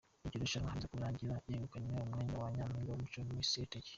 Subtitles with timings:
[0.25, 3.89] Iryo rushanwa riza kurangira yegukanye umwanya wa Nyampinga w’Umuco ‘Miss Heritage’.